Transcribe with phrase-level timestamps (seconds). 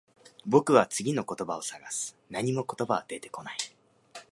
[0.47, 2.17] 僕は次の言葉を探す。
[2.31, 3.57] 何も言葉は出てこない。